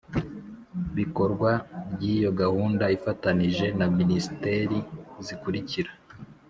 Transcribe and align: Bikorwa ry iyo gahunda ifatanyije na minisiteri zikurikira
Bikorwa 0.97 1.51
ry 1.93 2.03
iyo 2.15 2.29
gahunda 2.41 2.83
ifatanyije 2.97 3.65
na 3.77 3.85
minisiteri 3.97 4.77
zikurikira 5.25 5.91